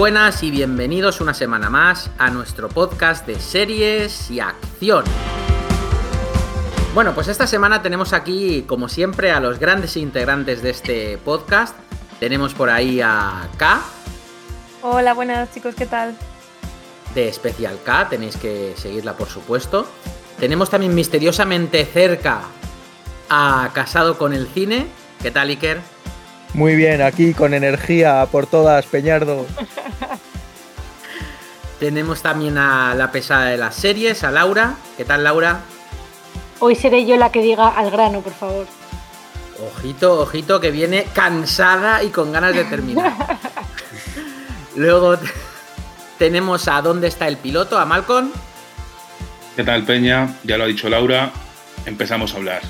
[0.00, 5.04] buenas y bienvenidos una semana más a nuestro podcast de series y acción.
[6.94, 11.76] Bueno, pues esta semana tenemos aquí, como siempre, a los grandes integrantes de este podcast.
[12.18, 13.82] Tenemos por ahí a K.
[14.80, 16.16] Hola, buenas chicos, ¿qué tal?
[17.14, 19.86] De Especial K, tenéis que seguirla por supuesto.
[20.38, 22.40] Tenemos también misteriosamente cerca
[23.28, 24.86] a Casado con el Cine.
[25.20, 25.99] ¿Qué tal, Iker?
[26.54, 29.46] Muy bien, aquí con energía por todas, Peñardo.
[31.80, 34.74] Tenemos también a la pesada de las series, a Laura.
[34.96, 35.60] ¿Qué tal, Laura?
[36.58, 38.66] Hoy seré yo la que diga al grano, por favor.
[39.76, 43.14] Ojito, ojito, que viene cansada y con ganas de terminar.
[44.76, 45.16] Luego
[46.18, 48.30] tenemos a dónde está el piloto, a Malcolm.
[49.56, 50.36] ¿Qué tal, Peña?
[50.44, 51.30] Ya lo ha dicho Laura.
[51.86, 52.62] Empezamos a hablar.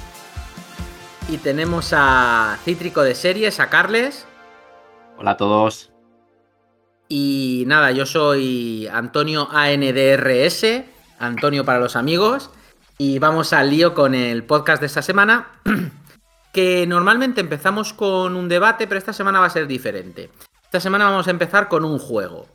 [1.29, 4.27] Y tenemos a Cítrico de Series, a Carles.
[5.17, 5.91] Hola a todos.
[7.09, 10.85] Y nada, yo soy Antonio ANDRS,
[11.19, 12.51] Antonio para los amigos.
[12.99, 15.49] Y vamos al lío con el podcast de esta semana,
[16.53, 20.31] que normalmente empezamos con un debate, pero esta semana va a ser diferente.
[20.65, 22.47] Esta semana vamos a empezar con un juego.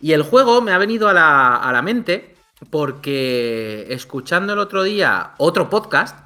[0.00, 2.34] Y el juego me ha venido a la, a la mente
[2.70, 6.16] porque escuchando el otro día otro podcast,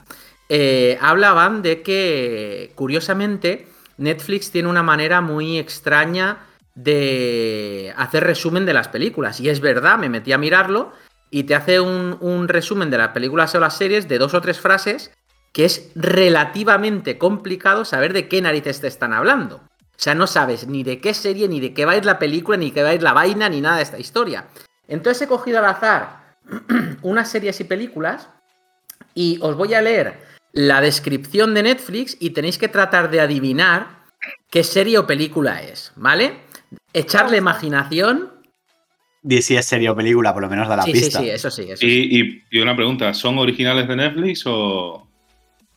[0.49, 3.67] eh, hablaban de que, curiosamente,
[3.99, 6.39] Netflix tiene una manera muy extraña
[6.75, 9.41] de hacer resumen de las películas.
[9.41, 10.93] Y es verdad, me metí a mirarlo
[11.31, 14.61] y te hace un, resumen de las películas o las series de dos o tres
[14.61, 15.11] frases
[15.53, 19.57] que es relativamente complicado saber de qué narices te están hablando.
[19.57, 22.19] O sea, no sabes ni de qué serie, ni de qué va a ir la
[22.19, 24.49] película, ni qué va a ir la vaina, ni nada de esta historia.
[24.87, 26.37] Entonces he cogido al azar
[27.03, 28.29] unas series y películas
[29.15, 34.05] y os voy a leer la descripción de Netflix y tenéis que tratar de adivinar
[34.51, 36.39] qué serie o película es, ¿vale?
[36.93, 38.33] Echarle imaginación
[39.23, 41.19] Di si es serie o película, por lo menos da la sí, pista.
[41.19, 41.63] Sí, sí, eso sí.
[41.63, 42.45] Eso y, sí.
[42.51, 45.05] Y, y, una pregunta, ¿son originales de Netflix o...?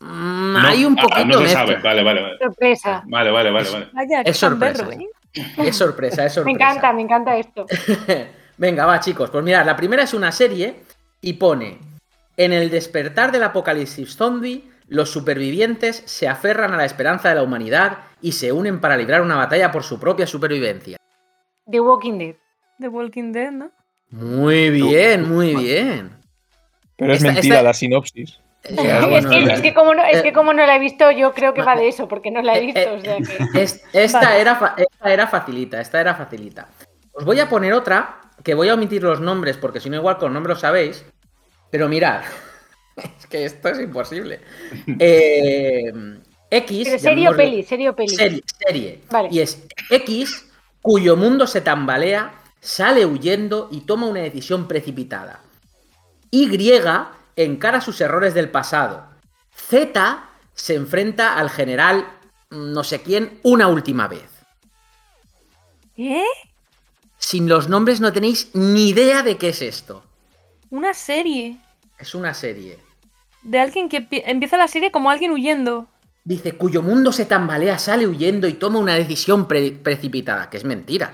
[0.02, 2.38] Mm, no, hay un poquito ah, no se sabe, vale, vale, vale.
[2.38, 3.04] Sorpresa.
[3.08, 3.88] Vale, vale, vale, vale.
[3.92, 4.84] Vaya, Es sorpresa.
[4.84, 5.10] berro, ¿eh?
[5.58, 6.46] Es sorpresa, es sorpresa.
[6.46, 7.66] Me encanta, me encanta esto.
[8.58, 9.32] Venga, va, chicos.
[9.32, 10.82] Pues mirad, la primera es una serie
[11.20, 11.80] y pone:
[12.38, 17.44] En el despertar del apocalipsis zombie, los supervivientes se aferran a la esperanza de la
[17.44, 20.98] humanidad y se unen para librar una batalla por su propia supervivencia.
[21.70, 22.36] The Walking Dead.
[22.80, 23.72] The Walking Dead, ¿no?
[24.12, 26.12] Muy bien, muy bien.
[26.98, 28.40] Pero es Esta- mentira esta- la sinopsis.
[28.62, 29.54] Es, que, ya.
[29.54, 31.62] es que como no, es Eh, que como no la he visto, yo creo que
[31.62, 32.80] va de eso, porque no la he Eh, visto.
[32.82, 33.38] eh, o sea que...
[33.64, 34.42] Es- esta, Vale.
[34.42, 36.68] era, esta era facilita, esta era facilita.
[37.14, 40.18] Os voy a poner otra, que voy a omitir los nombres, porque si no igual
[40.18, 41.06] con nombres lo sabéis.
[41.72, 42.22] Pero mirad,
[43.00, 44.42] es que esto es imposible.
[45.00, 45.92] Eh,
[46.52, 46.88] X...
[46.88, 48.10] Pero serio peli, serio peli.
[48.10, 49.02] Serie, serie.
[49.12, 49.30] Vale.
[49.32, 50.46] Y es X,
[50.82, 55.42] cuyo mundo se tambalea, sale huyendo y toma una decisión precipitada.
[56.32, 56.50] Y
[57.36, 59.06] encara sus errores del pasado.
[59.54, 62.06] Z se enfrenta al general
[62.50, 64.30] no sé quién una última vez.
[65.98, 66.24] ¿Eh?
[67.18, 70.04] Sin los nombres no tenéis ni idea de qué es esto.
[70.70, 71.58] Una serie.
[71.98, 72.80] Es una serie.
[73.44, 75.88] De alguien que empie- empieza la serie como alguien huyendo.
[76.26, 80.66] Dice, cuyo mundo se tambalea, sale huyendo y toma una decisión pre- precipitada, que es
[80.66, 81.14] mentira.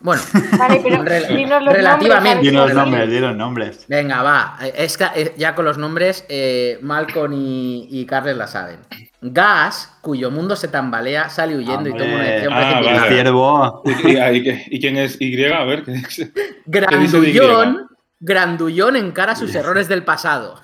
[0.00, 0.22] Bueno,
[0.58, 2.50] Vale, pero Rel- dinos los relativamente.
[2.50, 3.84] los nombres, di los nombres.
[3.86, 4.58] Venga, va.
[4.74, 8.78] Es que, eh, ya con los nombres, eh, Malcolm y, y Carles la saben.
[9.20, 12.94] Gas, cuyo mundo se tambalea, sale huyendo y toma una decisión Ah, precipitada.
[12.94, 13.14] El vale.
[13.14, 13.82] ciervo.
[13.84, 15.44] ¿Y, y- y- y quién es Y?
[15.44, 15.84] A ver,
[16.64, 17.86] Grandullón,
[18.20, 20.58] Grandullón encara sus errores del pasado.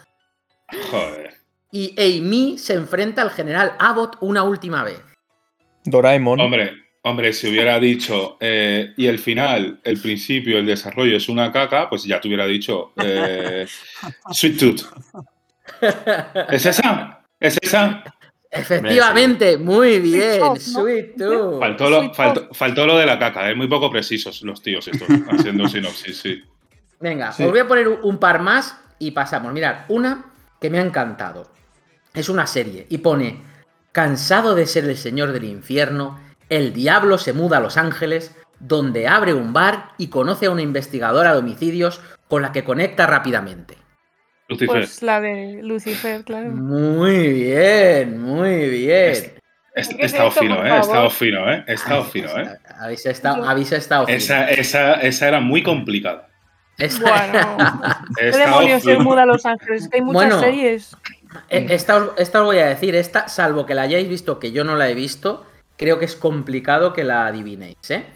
[0.91, 1.34] Joder.
[1.72, 5.00] Y Amy se enfrenta al general Abbott una última vez.
[5.84, 6.41] Doraemon.
[6.41, 6.72] Hombre,
[7.03, 11.88] hombre, si hubiera dicho eh, y el final, el principio, el desarrollo es una caca,
[11.88, 13.67] pues ya te hubiera dicho eh,
[14.32, 14.82] Sweet Tooth.
[16.50, 17.20] ¿Es esa?
[17.38, 18.02] ¿Es esa?
[18.50, 20.58] Efectivamente, muy bien.
[20.58, 21.61] Sweet Tooth.
[21.61, 25.08] Faltó lo, faltó, faltó lo de la caca, es muy poco precisos los tíos estos,
[25.29, 26.43] haciendo sinopsis, sí.
[27.00, 27.43] Venga, Sí.
[27.44, 29.52] os voy a poner un- un par más y pasamos.
[29.52, 30.25] Mirad, una
[30.61, 31.50] que me ha encantado.
[32.14, 33.43] Es una serie y pone,
[33.93, 36.19] cansado de ser el señor del infierno,
[36.49, 40.62] el diablo se muda a Los Ángeles, donde abre un bar y conoce a una
[40.62, 43.76] investigadora de homicidios con la que conecta rápidamente.
[44.49, 44.76] Lucifer.
[44.76, 46.50] Pues la de Lucifer, claro.
[46.50, 49.35] Muy bien, muy bien.
[49.75, 50.70] He ¿Qué es estado fino, ¿eh?
[50.70, 51.64] He estado fino, ¿eh?
[51.67, 52.49] He estado fino, ¿eh?
[52.81, 54.17] Habéis estado, habéis estado fino.
[54.17, 56.29] Esa, esa, esa era muy complicada.
[56.78, 57.56] Esta- Bueno,
[58.19, 59.88] He ¿qué estado demonios se muda a Los Ángeles?
[59.88, 60.40] Que hay muchas Bueno.
[60.40, 60.96] series.
[61.49, 64.52] Eh, Esta os, esta os voy a decir, esta, salvo que la hayáis visto, que
[64.52, 65.44] yo no la he visto,
[65.76, 68.06] creo que es complicado que la adivinéis, ¿eh?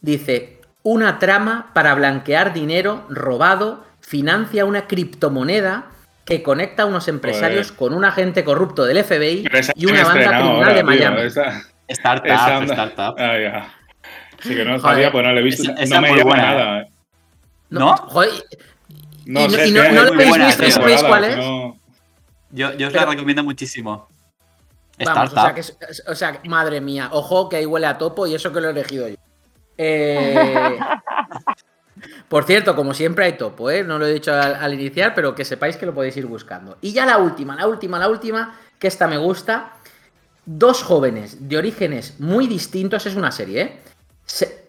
[0.00, 5.86] Dice, una trama para blanquear dinero robado, financia una criptomoneda
[6.24, 10.46] que conecta a unos empresarios con un agente corrupto del FBI y una banda criminal
[10.56, 11.20] ahora, de tío, Miami.
[11.22, 13.14] esa- Startup, esa startup.
[13.18, 13.74] Ah, ya.
[14.42, 15.72] Sí que no sabía, pues no lo he visto.
[15.78, 16.80] Esa- no me llama buena, nada.
[16.82, 16.86] eh.
[17.70, 17.96] ¿No?
[17.96, 18.30] Joder,
[19.26, 20.70] No ¿Y no- sé, y es no- que no hay lo habéis visto?
[20.70, 21.36] ¿Sabéis cuál es?
[21.36, 21.78] no-
[22.50, 24.08] Yo, yo os Pero- la recomiendo muchísimo.
[25.04, 25.62] Vamos, o sea, que,
[26.10, 28.70] o sea, madre mía, ojo que ahí huele a topo y eso que lo he
[28.72, 29.14] elegido yo.
[29.76, 30.78] Eh,
[32.28, 33.84] por cierto, como siempre hay topo, ¿eh?
[33.84, 36.78] no lo he dicho al, al iniciar, pero que sepáis que lo podéis ir buscando.
[36.80, 39.72] Y ya la última, la última, la última, que esta me gusta.
[40.46, 43.80] Dos jóvenes de orígenes muy distintos, es una serie, ¿eh?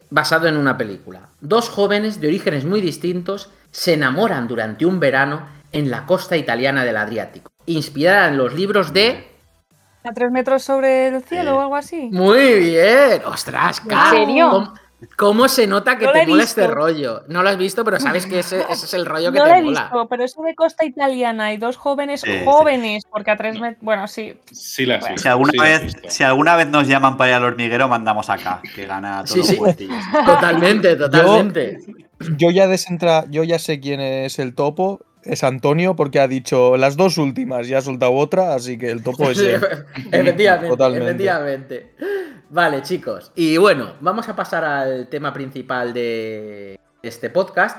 [0.10, 1.30] Basado en una película.
[1.40, 6.84] Dos jóvenes de orígenes muy distintos se enamoran durante un verano en la costa italiana
[6.84, 9.28] del Adriático, inspirada en los libros de...
[10.04, 11.54] A tres metros sobre el cielo Eh.
[11.54, 12.10] o algo así.
[12.12, 13.22] Muy bien.
[13.26, 14.50] Ostras, ¿En serio?
[14.50, 14.74] ¿Cómo,
[15.16, 16.62] cómo se nota que No te he mola visto.
[16.62, 17.24] este rollo?
[17.28, 19.50] No lo has visto, pero sabes que ese, ese es el rollo que No te
[19.52, 19.82] la he mola.
[19.84, 22.40] visto, pero eso de costa italiana y dos jóvenes Sí, sí.
[22.46, 23.82] jóvenes, porque a tres metros.
[23.84, 24.34] Bueno, sí.
[24.52, 25.14] Sí, la sí.
[25.18, 28.30] Si alguna, sí he vez, si alguna vez nos llaman para ir al hormiguero, mandamos
[28.30, 29.58] acá, que gana todos Sí.
[30.26, 31.80] Totalmente, totalmente.
[32.38, 36.78] Yo ya desentra, yo ya sé quién es el topo, es Antonio, porque ha dicho
[36.78, 39.62] las dos últimas y ha soltado otra, así que el topo es él.
[40.12, 41.06] efectivamente, Totalmente.
[41.10, 41.96] efectivamente.
[42.50, 43.32] Vale, chicos.
[43.36, 47.78] Y bueno, vamos a pasar al tema principal de este podcast.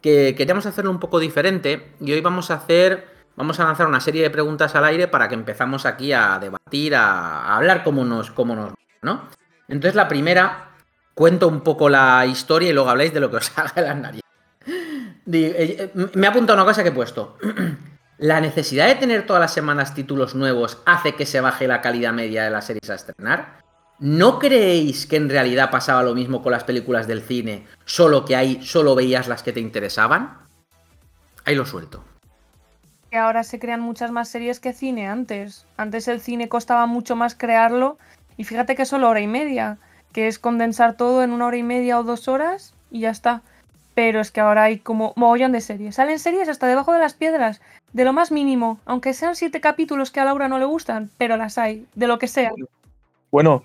[0.00, 1.92] Que queríamos hacerlo un poco diferente.
[2.00, 3.06] Y hoy vamos a hacer.
[3.36, 6.94] Vamos a lanzar una serie de preguntas al aire para que empezamos aquí a debatir,
[6.94, 8.72] a, a hablar como nos, como nos,
[9.02, 9.28] ¿no?
[9.68, 10.72] Entonces, la primera,
[11.14, 14.29] cuento un poco la historia y luego habláis de lo que os haga las narices.
[15.30, 17.36] Eh, eh, Me ha apuntado una cosa que he puesto.
[18.18, 22.12] ¿La necesidad de tener todas las semanas títulos nuevos hace que se baje la calidad
[22.12, 23.60] media de las series a estrenar?
[23.98, 28.36] ¿No creéis que en realidad pasaba lo mismo con las películas del cine, solo que
[28.36, 30.38] ahí solo veías las que te interesaban?
[31.44, 32.04] Ahí lo suelto.
[33.10, 35.66] Que ahora se crean muchas más series que cine antes.
[35.76, 37.98] Antes el cine costaba mucho más crearlo
[38.36, 39.78] y fíjate que solo hora y media,
[40.12, 43.42] que es condensar todo en una hora y media o dos horas y ya está.
[43.94, 45.96] Pero es que ahora hay como mogollón de series.
[45.96, 47.60] Salen series hasta debajo de las piedras,
[47.92, 51.36] de lo más mínimo, aunque sean siete capítulos que a Laura no le gustan, pero
[51.36, 52.52] las hay, de lo que sea.
[53.30, 53.64] Bueno,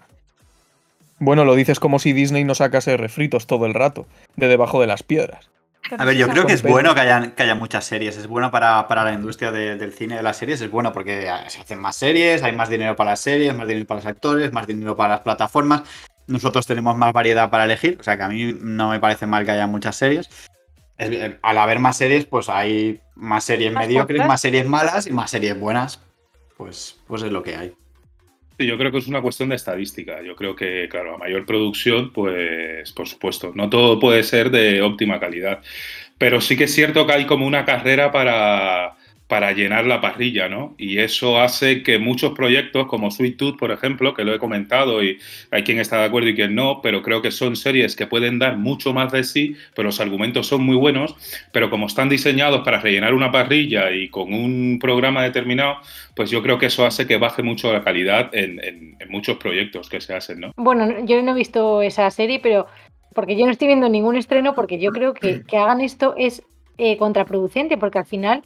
[1.19, 4.05] bueno, lo dices como si Disney no sacase refritos todo el rato,
[4.35, 5.49] de debajo de las piedras.
[5.97, 8.17] A ver, yo creo que es bueno que haya, que haya muchas series.
[8.17, 10.59] Es bueno para, para la industria de- del cine de las series.
[10.59, 13.85] Es bueno porque se hacen más series, hay más dinero para las series, más dinero
[13.85, 15.83] para los actores, más dinero para las plataformas.
[16.27, 17.97] Nosotros tenemos más variedad para elegir.
[17.99, 20.29] O sea que a mí no me parece mal que haya muchas series.
[20.97, 25.11] Es- al haber más series, pues hay más series Más mediocres, más series malas y
[25.11, 26.01] más series buenas.
[26.57, 27.73] Pues, pues es lo que hay.
[28.57, 30.21] Sí, yo creo que es una cuestión de estadística.
[30.21, 34.81] Yo creo que, claro, a mayor producción, pues, por supuesto, no todo puede ser de
[34.81, 35.59] óptima calidad.
[36.17, 38.94] Pero sí que es cierto que hay como una carrera para,
[39.27, 40.75] para llenar la parrilla, ¿no?
[40.77, 45.03] Y eso hace que muchos proyectos, como Sweet Tooth, por ejemplo, que lo he comentado
[45.03, 45.17] y
[45.49, 48.37] hay quien está de acuerdo y quien no, pero creo que son series que pueden
[48.37, 51.15] dar mucho más de sí, pero los argumentos son muy buenos,
[51.51, 55.77] pero como están diseñados para rellenar una parrilla y con un programa determinado,
[56.15, 59.37] pues yo creo que eso hace que baje mucho la calidad en, en- en muchos
[59.37, 60.51] proyectos que se hacen, ¿no?
[60.55, 62.67] Bueno, yo no he visto esa serie, pero
[63.15, 66.43] porque yo no estoy viendo ningún estreno, porque yo creo que, que hagan esto es
[66.77, 68.43] eh, contraproducente, porque al final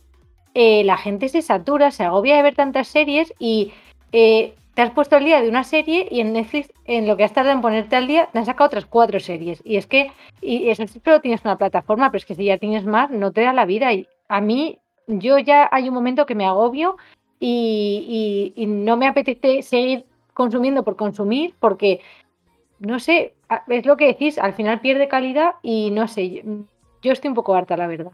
[0.54, 3.72] eh, la gente se satura, se agobia de ver tantas series y
[4.12, 7.24] eh, te has puesto al día de una serie y en Netflix, en lo que
[7.24, 9.62] has tardado en ponerte al día, te han sacado otras cuatro series.
[9.66, 12.86] Y es que, y eso solo tienes una plataforma, pero es que si ya tienes
[12.86, 13.92] más, no te da la vida.
[13.94, 16.98] Y a mí, yo ya hay un momento que me agobio
[17.40, 22.02] y, no me apetece seguir consumiendo por consumir, porque
[22.80, 23.34] no sé,
[23.68, 26.44] es lo que decís, al final pierde calidad y no sé,
[27.02, 28.12] yo estoy un poco harta, la verdad.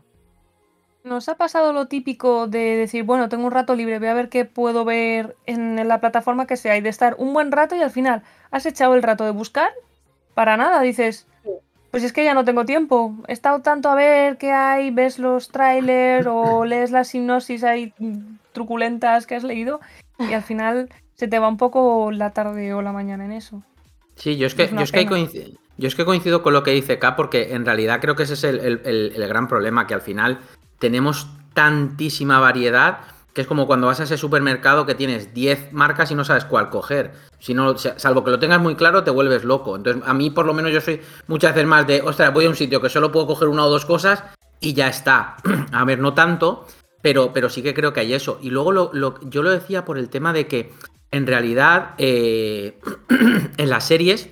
[1.05, 4.27] ¿Nos ha pasado lo típico de decir, bueno, tengo un rato libre, voy a ver
[4.27, 7.81] qué puedo ver en la plataforma que sea y de estar un buen rato y
[7.83, 9.69] al final has echado el rato de buscar?
[10.33, 11.27] Para nada, dices,
[11.91, 13.13] pues es que ya no tengo tiempo.
[13.27, 17.93] He estado tanto a ver qué hay, ves los trailers o lees las sinopsis ahí
[18.51, 19.81] truculentas que has leído
[20.17, 23.62] y al final se te va un poco la tarde o la mañana en eso.
[24.15, 26.63] Sí, yo es que, Es yo es que, coincido, yo es que coincido con lo
[26.63, 29.47] que dice K, porque en realidad creo que ese es el, el- el- el gran
[29.47, 30.39] problema, que al final
[30.79, 33.00] tenemos tantísima variedad
[33.36, 36.46] que es como cuando vas a ese supermercado que tienes 10 marcas y no sabes
[36.46, 37.12] cuál coger.
[37.38, 39.75] Si no, salvo que lo tengas muy claro, te vuelves loco.
[39.75, 42.50] Entonces, a mí por lo menos yo soy muchas veces más de, ostras, voy a
[42.50, 44.24] un sitio que solo puedo coger una o dos cosas
[44.62, 45.36] y ya está.
[45.74, 46.65] a ver, no tanto,
[47.01, 48.39] pero, pero sí que creo que hay eso.
[48.41, 50.72] Y luego yo lo decía por el tema de que
[51.12, 52.79] en realidad eh,
[53.58, 54.29] en las series,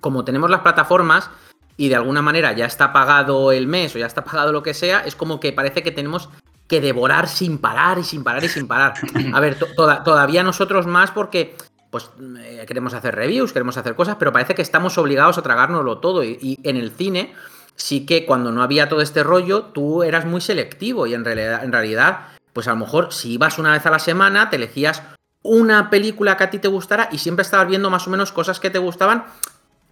[0.00, 1.30] como tenemos las plataformas,
[1.76, 4.74] y de alguna manera ya está pagado el mes o ya está pagado lo que
[4.74, 6.28] sea, es como que parece que tenemos
[6.68, 8.94] que devorar sin parar y sin parar y sin parar.
[9.32, 9.58] A ver,
[10.04, 11.56] todavía nosotros más porque
[11.90, 15.98] pues eh, queremos hacer reviews, queremos hacer cosas, pero parece que estamos obligados a tragárnoslo
[15.98, 16.22] todo.
[16.22, 17.34] Y, en el cine,
[17.74, 21.64] sí que cuando no había todo este rollo, tú eras muy selectivo y en realidad,
[21.64, 22.20] en realidad,
[22.52, 25.02] pues a lo mejor si ibas una vez a la semana, te elegías
[25.42, 28.60] una película que a ti te gustara y siempre estabas viendo más o menos cosas
[28.60, 29.24] que te gustaban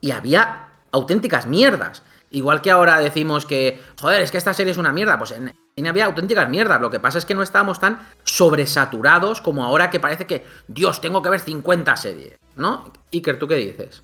[0.01, 2.03] y había auténticas mierdas.
[2.31, 5.53] Igual que ahora decimos que, joder, es que esta serie es una mierda, pues en
[5.75, 6.81] cine había auténticas mierdas.
[6.81, 11.01] Lo que pasa es que no estábamos tan sobresaturados como ahora que parece que, Dios,
[11.01, 12.93] tengo que ver 50 series, ¿no?
[13.13, 14.03] Iker, ¿tú qué dices?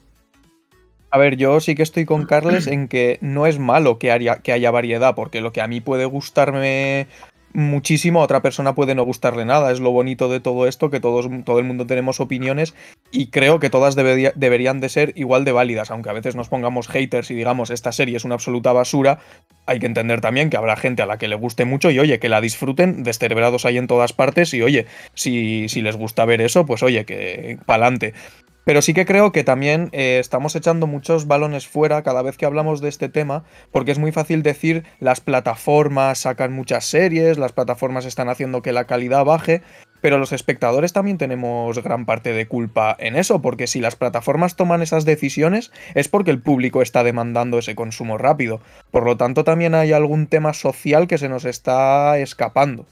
[1.10, 4.52] A ver, yo sí que estoy con Carles en que no es malo que, que
[4.52, 7.08] haya variedad, porque lo que a mí puede gustarme
[7.54, 9.72] muchísimo, a otra persona puede no gustarle nada.
[9.72, 12.74] Es lo bonito de todo esto, que todos, todo el mundo tenemos opiniones
[13.10, 16.88] y creo que todas deberían de ser igual de válidas, aunque a veces nos pongamos
[16.88, 19.20] haters y digamos esta serie es una absoluta basura,
[19.66, 22.18] hay que entender también que habrá gente a la que le guste mucho y oye,
[22.18, 26.40] que la disfruten, descerebrados ahí en todas partes y oye, si, si les gusta ver
[26.40, 28.14] eso, pues oye, que pa'lante.
[28.64, 32.46] Pero sí que creo que también eh, estamos echando muchos balones fuera cada vez que
[32.46, 37.52] hablamos de este tema, porque es muy fácil decir las plataformas sacan muchas series, las
[37.52, 39.62] plataformas están haciendo que la calidad baje,
[40.00, 44.56] pero los espectadores también tenemos gran parte de culpa en eso, porque si las plataformas
[44.56, 48.60] toman esas decisiones es porque el público está demandando ese consumo rápido.
[48.90, 52.86] Por lo tanto, también hay algún tema social que se nos está escapando.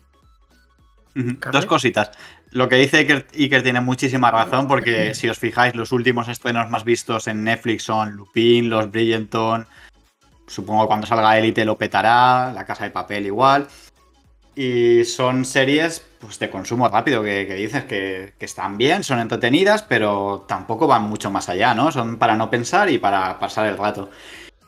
[1.14, 2.12] Dos cositas.
[2.52, 6.84] Lo que dice Iker, tiene muchísima razón, porque si os fijáis, los últimos estrenos más
[6.84, 9.66] vistos en Netflix son Lupin, Los Bridgerton.
[10.46, 13.68] Supongo cuando salga Elite lo petará, La Casa de Papel igual.
[14.54, 19.82] Y son series pues, de consumo rápido que, dices que, que, están bien, son entretenidas,
[19.82, 21.90] pero tampoco van mucho más allá, ¿no?
[21.90, 24.10] Son para no pensar y para pasar el rato.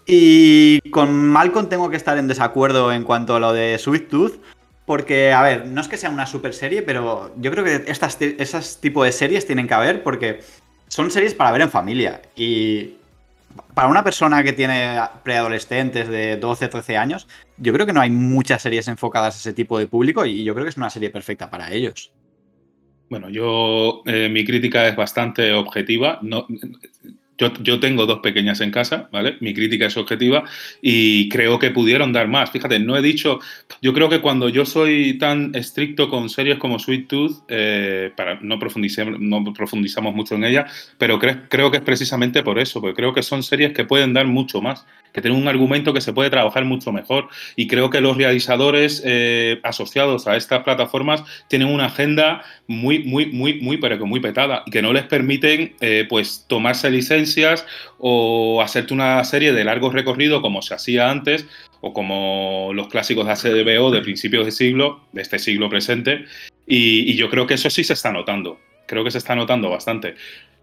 [0.06, 4.40] Y con Malcolm tengo que estar en desacuerdo en cuanto a lo de Sweet Tooth,
[4.86, 8.20] porque, a ver, no es que sea una super serie, pero yo creo que estas,
[8.20, 10.40] esas tipos de series tienen que haber porque
[10.88, 12.20] son series para ver en familia.
[12.36, 12.94] Y
[13.72, 18.10] para una persona que tiene preadolescentes de 12, 13 años, yo creo que no hay
[18.10, 21.10] muchas series enfocadas a ese tipo de público y yo creo que es una serie
[21.10, 22.12] perfecta para ellos.
[23.08, 26.18] Bueno, yo, eh, mi crítica es bastante objetiva.
[26.22, 26.46] No,
[27.36, 29.36] yo, tengo dos pequeñas en casa, ¿vale?
[29.40, 30.44] Mi crítica es objetiva
[30.80, 32.50] y creo que pudieron dar más.
[32.50, 33.40] Fíjate, no he dicho.
[33.82, 38.38] Yo creo que cuando yo soy tan estricto con series como Sweet Tooth, eh, para,
[38.40, 40.66] no, profundicemos, no profundizamos mucho en ella,
[40.98, 44.26] pero creo que es precisamente por eso, porque creo que son series que pueden dar
[44.26, 47.28] mucho más que tiene un argumento que se puede trabajar mucho mejor.
[47.54, 53.26] Y creo que los realizadores eh, asociados a estas plataformas tienen una agenda muy, muy,
[53.26, 57.64] muy, muy, pero que muy petada, y que no les permiten eh, pues tomarse licencias
[57.99, 61.47] o hacerte una serie de largo recorrido como se hacía antes,
[61.80, 66.25] o como los clásicos de HBO de principios de siglo, de este siglo presente.
[66.66, 68.59] y yo creo que eso sí se está notando.
[68.87, 70.16] Creo que se está notando bastante.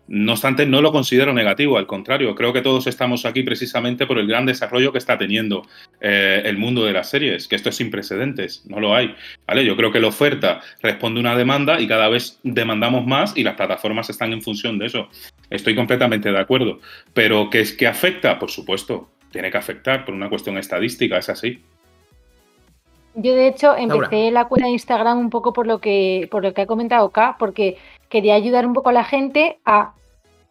[0.08, 4.18] No obstante, no lo considero negativo, al contrario, creo que todos estamos aquí precisamente por
[4.20, 5.62] el gran desarrollo que está teniendo
[6.02, 9.16] eh, el mundo de las series, que esto es sin precedentes, no lo hay.
[9.48, 9.64] ¿vale?
[9.64, 13.44] Yo creo que la oferta responde a una demanda y cada vez demandamos más y
[13.44, 15.08] las plataformas están en función de eso.
[15.50, 16.80] Estoy completamente de acuerdo.
[17.14, 18.40] Pero ¿qué es que afecta?
[18.40, 21.62] Por supuesto, tiene que afectar por una cuestión estadística, es así.
[23.14, 26.54] Yo de hecho empecé la cuenta de Instagram un poco por lo que por lo
[26.54, 27.78] que ha comentado K, porque
[28.12, 29.94] quería ayudar un poco a la gente a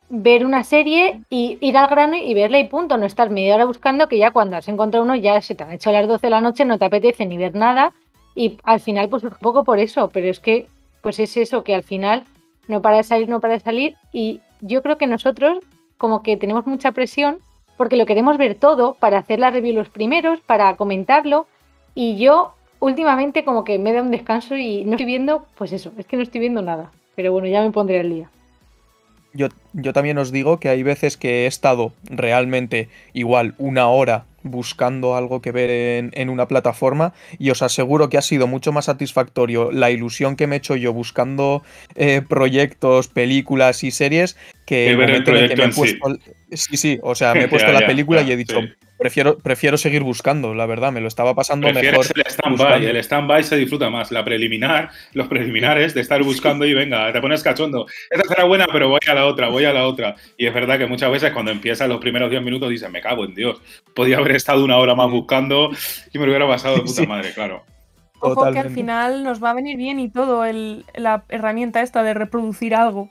[0.08, 3.64] ver una serie y ir al grano y verla y punto, no estar media hora
[3.64, 6.30] buscando que ya cuando has encontrado uno ya se te han hecho las 12 de
[6.30, 7.92] la noche, no te apetece ni ver nada
[8.34, 10.66] y al final pues un poco por eso, pero es que
[11.00, 12.24] pues es eso que al final
[12.66, 15.58] no para de salir, no para de salir y yo creo que nosotros
[15.96, 17.38] como que tenemos mucha presión
[17.76, 21.46] porque lo queremos ver todo para hacer la review los primeros, para comentarlo
[21.94, 25.92] y yo últimamente como que me da un descanso y no estoy viendo, pues eso,
[25.96, 26.90] es que no estoy viendo nada.
[27.16, 28.30] Pero bueno, ya me pondré al día.
[29.32, 34.24] Yo, yo también os digo que hay veces que he estado realmente igual una hora
[34.42, 38.72] buscando algo que ver en, en, una plataforma y os aseguro que ha sido mucho
[38.72, 41.62] más satisfactorio la ilusión que me he hecho yo buscando
[41.94, 44.36] eh, proyectos, películas y series
[44.66, 46.18] que, el momento en que me he puesto...
[46.52, 46.76] Sí.
[46.76, 48.60] sí, o sea, me he puesto la película y he dicho,
[49.00, 52.06] prefiero, prefiero seguir buscando, la verdad, me lo estaba pasando mejor.
[52.14, 56.74] El stand-by, el stand-by se disfruta más, la preliminar, los preliminares de estar buscando y
[56.74, 57.86] venga, te pones cachondo.
[58.10, 60.14] Esta será buena, pero voy a la otra, voy a la otra.
[60.36, 63.24] Y es verdad que muchas veces cuando empiezan los primeros 10 minutos dices, me cago
[63.24, 63.60] en Dios,
[63.94, 65.70] podía haber estado una hora más buscando
[66.12, 67.64] y me lo hubiera pasado de puta madre, claro.
[68.20, 70.44] Ojo que al final nos va a venir bien y todo
[70.94, 73.08] la herramienta esta de reproducir algo.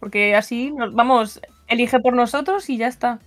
[0.00, 3.20] Porque así, nos, vamos, elige por nosotros y ya está.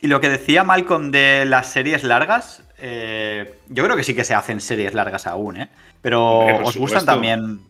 [0.00, 4.24] Y lo que decía Malcolm de las series largas, eh, yo creo que sí que
[4.24, 5.68] se hacen series largas aún, ¿eh?
[6.02, 7.60] Pero Hombre, ¿os gustan también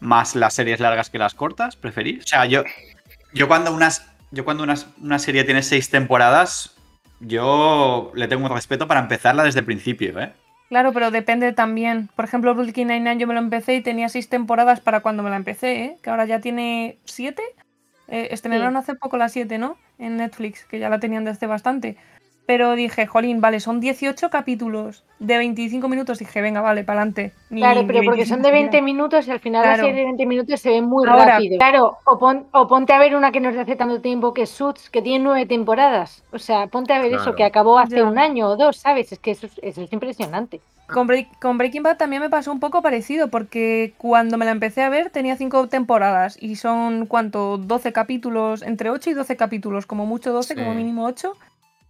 [0.00, 1.76] más las series largas que las cortas?
[1.76, 2.24] ¿Preferís?
[2.24, 2.62] O sea, yo,
[3.32, 4.08] yo cuando unas.
[4.32, 6.74] Yo cuando unas- una serie tiene seis temporadas,
[7.20, 10.32] yo le tengo un respeto para empezarla desde el principio, ¿eh?
[10.68, 12.08] Claro, pero depende también.
[12.16, 15.30] Por ejemplo, Brooklyn Nine-Nine yo me lo empecé y tenía seis temporadas para cuando me
[15.30, 15.96] la empecé, ¿eh?
[16.02, 17.42] Que ahora ya tiene siete.
[18.08, 19.78] Eh, estrenaron hace poco la siete, ¿no?
[19.98, 21.96] En Netflix, que ya la tenían desde hace bastante.
[22.46, 26.20] Pero dije, jolín, vale, son 18 capítulos de 25 minutos.
[26.20, 27.32] Dije, venga, vale, para adelante.
[27.50, 29.82] Claro, pero porque son de 20 minutos y al final Claro.
[29.82, 31.58] la serie de 20 minutos se ve muy Ahora- rápido.
[31.58, 34.42] Claro, o, pon- o ponte a ver una que nos de hace tanto tiempo que
[34.42, 36.22] es Suits, que tiene nueve temporadas.
[36.32, 38.04] O sea, ponte a ver eso, que acabó hace Ya.
[38.04, 39.10] un año o dos, ¿sabes?
[39.10, 40.60] Es que eso, es- eso es impresionante.
[40.86, 44.52] Con, Break- con Breaking Bad también me pasó un poco parecido, porque cuando me la
[44.52, 47.58] empecé a ver tenía cinco temporadas y son, ¿cuánto?
[47.58, 51.32] 12 capítulos, entre 8 y 12 capítulos, como mucho 12, como mínimo 8.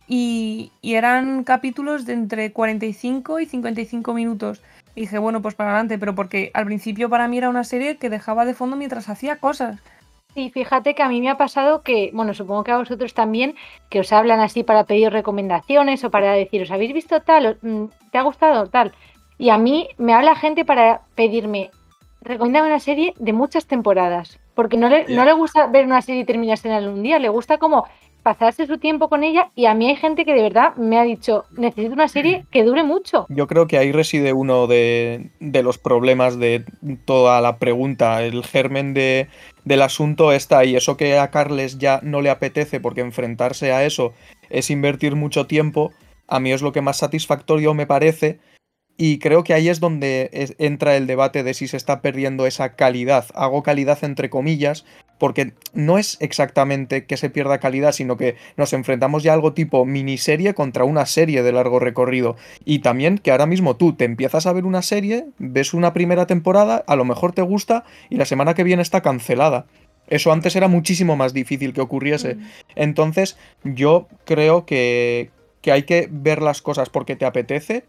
[0.09, 4.63] Y, y eran capítulos de entre 45 y 55 minutos.
[4.95, 7.97] Y dije, bueno, pues para adelante, pero porque al principio para mí era una serie
[7.97, 9.79] que dejaba de fondo mientras hacía cosas.
[10.33, 13.55] Sí, fíjate que a mí me ha pasado que, bueno, supongo que a vosotros también,
[13.89, 17.47] que os hablan así para pedir recomendaciones o para decir, ¿os habéis visto tal?
[17.63, 18.93] O, mm, ¿Te ha gustado tal?
[19.39, 21.71] Y a mí me habla gente para pedirme,
[22.21, 25.17] recomiéndame una serie de muchas temporadas, porque no le, Ya.
[25.17, 27.87] no le gusta ver una serie y terminarse en un día, le gusta como
[28.27, 31.05] pasarse su tiempo con ella y a mí hay gente que de verdad me ha
[31.05, 33.25] dicho, necesito una serie que dure mucho.
[33.29, 36.65] Yo creo que ahí reside uno de, los problemas de
[37.05, 38.25] toda la pregunta.
[38.25, 39.29] El germen de,
[39.65, 40.75] del asunto está ahí.
[40.75, 44.13] Eso que a Carles ya no le apetece porque enfrentarse a eso
[44.51, 45.93] es invertir mucho tiempo,
[46.27, 48.41] a mí es lo que más satisfactorio me parece.
[48.97, 52.75] Y creo que ahí es donde entra el debate de si se está perdiendo esa
[52.75, 53.27] calidad.
[53.35, 54.85] Hago calidad entre comillas,
[55.19, 59.53] porque no es exactamente que se pierda calidad, sino que nos enfrentamos ya a algo
[59.53, 62.37] tipo miniserie contra una serie de largo recorrido.
[62.65, 66.27] Y también que ahora mismo tú te empiezas a ver una serie, ves una primera
[66.27, 69.67] temporada, a lo mejor te gusta y la semana que viene está cancelada.
[70.09, 72.37] Eso antes era muchísimo más difícil que ocurriese.
[72.77, 75.31] Entonces, yo creo que,
[75.63, 77.85] que hay que ver las cosas porque te apetece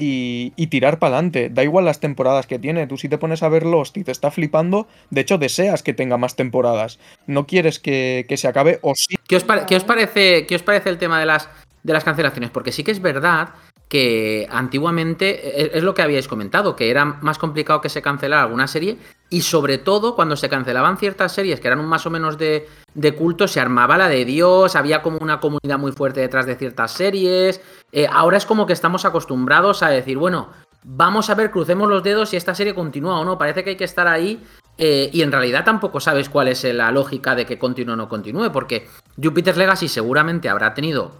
[0.00, 1.50] y, tirar para adelante.
[1.50, 2.86] Da igual las temporadas que tiene.
[2.86, 5.94] Tú si te pones a ver Lost y te está flipando, de hecho deseas que
[5.94, 6.98] tenga más temporadas.
[7.26, 9.16] No quieres que, que se acabe o sí.
[9.26, 11.48] ¿Qué os, qué os parece, qué os parece el tema de las,
[11.82, 12.50] de las cancelaciones?
[12.50, 13.48] Porque sí que es verdad
[13.88, 18.42] que antiguamente es, es lo que habíais comentado, que era más complicado que se cancelara
[18.42, 18.98] alguna serie
[19.30, 23.14] y sobre todo cuando se cancelaban ciertas series que eran más o menos de, de
[23.14, 26.92] culto, se armaba la de Dios, había como una comunidad muy fuerte detrás de ciertas
[26.92, 27.60] series.
[27.92, 30.48] Eh, ahora es como que estamos acostumbrados a decir, bueno,
[30.84, 33.36] vamos a ver, crucemos los dedos si esta serie continúa o no.
[33.36, 34.42] Parece que hay que estar ahí
[34.78, 38.08] eh, y en realidad tampoco sabes cuál es la lógica de que continúe o no
[38.08, 38.88] continúe, porque
[39.22, 41.12] Jupiter's Legacy seguramente habrá tenido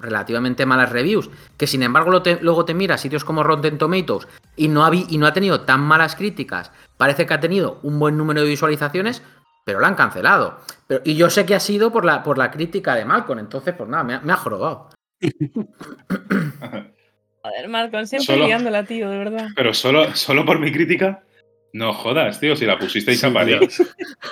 [0.00, 4.26] relativamente malas reviews, que sin embargo lo te- luego te miras sitios como Rotten Tomatoes
[4.56, 7.78] y no, ha, vi- y no ha tenido tan malas críticas, parece que ha tenido
[7.82, 9.22] un buen número de visualizaciones,
[9.64, 10.58] pero la han cancelado.
[10.86, 13.74] Pero, y yo sé que ha sido por la, por la crítica de Malcolm, entonces
[13.76, 14.88] pues nada, me ha, me ha jorobado.
[17.42, 19.48] Joder, Marcon, siempre Solo- liándola, tío, de verdad.
[19.56, 21.22] Pero solo, solo por mi crítica.
[21.72, 23.60] No jodas, tío, si la pusisteis a Sí, parir.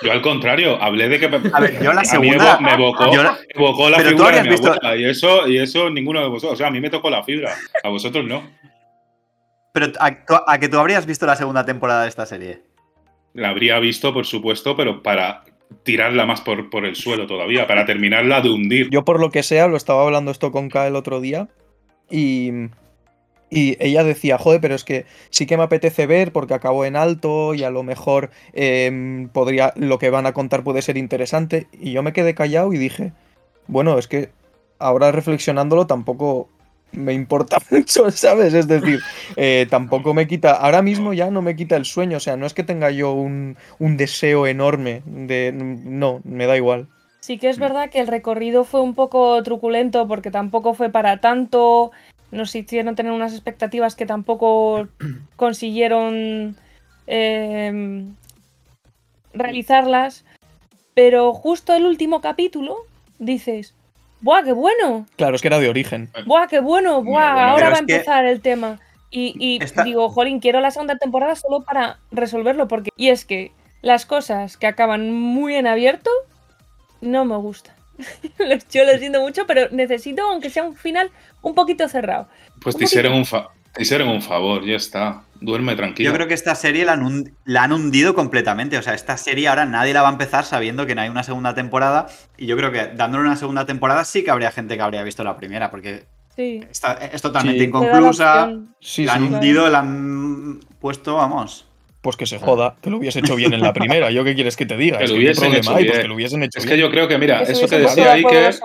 [0.03, 2.57] Yo al contrario, hablé de que A ver, yo la a mí segunda.
[2.57, 5.05] evo- me evocó, yo la- evocó la Pero tú figura de mi visto- abuela, y
[5.05, 6.53] eso, y eso ninguno de vosotros.
[6.53, 8.43] O sea, a mí me tocó la fibra, a vosotros no.
[9.73, 12.61] Pero a, a que tú habrías visto la segunda temporada de esta serie.
[13.33, 15.43] La habría visto, por supuesto, pero para
[15.83, 18.89] tirarla más por, por el suelo todavía, para terminarla de hundir.
[18.89, 21.47] Yo por lo que sea, lo estaba hablando esto con K el otro día
[22.09, 22.51] y,
[23.49, 26.95] y ella decía, joder, pero es que sí que me apetece ver porque acabó en
[26.95, 31.67] alto y a lo mejor em, podría, lo que van a contar puede ser interesante.
[31.73, 33.13] Y yo me quedé callado y dije,
[33.67, 34.29] bueno, es que
[34.77, 36.47] ahora reflexionándolo tampoco
[36.91, 38.53] me importa mucho, ¿sabes?
[38.53, 38.99] Es decir,
[39.35, 42.45] eh, tampoco me quita, ahora mismo ya no me quita el sueño, o sea, no
[42.45, 46.87] es que tenga yo un, un deseo enorme de, no, me da igual.
[47.21, 51.19] Sí que es verdad que el recorrido fue un poco truculento porque tampoco fue para
[51.19, 51.91] tanto.
[52.31, 54.87] Nos hicieron tener unas expectativas que tampoco
[55.35, 56.55] consiguieron
[57.07, 58.05] eh,
[59.33, 60.25] realizarlas.
[60.93, 62.75] Pero justo el último capítulo
[63.19, 63.73] dices,
[64.21, 65.05] ¡buah, qué bueno!
[65.15, 66.09] Claro, es que era de origen.
[66.25, 67.03] ¡Buah, qué bueno!
[67.03, 68.79] ¡Buah, bueno, ahora va a que- empezar el tema!
[69.11, 72.67] Y, y Esta- digo, jolín, quiero la segunda temporada solo para resolverlo.
[72.67, 76.09] porque Y es que las cosas que acaban muy en abierto
[77.01, 77.75] no me gustan.
[78.71, 82.27] Yo lo siento mucho, pero necesito, aunque sea un final un poquito cerrado.
[82.61, 85.23] Pues Un te hicieron un, fa- te hicieron un favor, ya está.
[85.41, 86.09] duerme tranquilo.
[86.09, 88.77] Yo creo que esta serie la han, la han hundido completamente.
[88.77, 91.23] O sea, esta serie ahora nadie la va a empezar sabiendo que no hay una
[91.23, 92.07] segunda temporada.
[92.37, 95.23] Y yo creo que dándole una segunda temporada sí que habría gente que habría visto
[95.23, 96.61] la primera, porque Sí.
[96.69, 97.69] está, es totalmente Sí.
[97.71, 98.49] La inconclusa.
[98.79, 99.33] Sí, la han sí.
[99.33, 101.65] hundido, la han puesto, vamos.
[102.01, 104.09] Pues que se joda, que lo hubiese hecho bien en la primera.
[104.11, 104.97] ¿Yo qué quieres que te diga?
[104.99, 105.83] Que Es lo que ¿qué hubiesen problema hecho hay?
[105.83, 106.01] Pues bien.
[106.01, 106.75] que lo hubiesen hecho Es bien.
[106.75, 108.55] que yo creo que, mira, eso que decía Iker,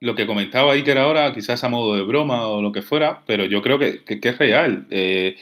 [0.00, 3.44] lo que comentaba Iker ahora, quizás a modo de broma o lo que fuera, pero
[3.44, 4.86] yo creo que, que- que es real.
[4.90, 5.36] Eh,